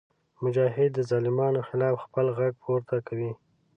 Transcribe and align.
مجاهد 0.43 0.89
د 0.95 0.99
ظالمانو 1.09 1.61
خلاف 1.69 1.95
خپل 2.05 2.25
غږ 2.37 2.53
پورته 2.63 2.97
کوي. 3.07 3.31